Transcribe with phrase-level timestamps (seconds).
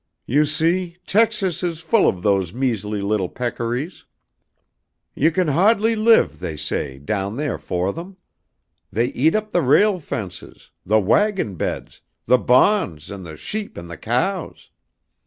[0.25, 4.05] "You see, Texas is full of those measly little peccaries.
[5.13, 8.17] You can hahdly live, they say, down theah for them.
[8.91, 13.91] They eat up the rail fences, the wagon beds, the bahns and the sheep and
[13.91, 14.71] the cows.